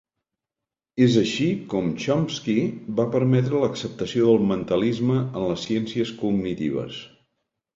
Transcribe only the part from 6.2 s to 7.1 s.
cognitives.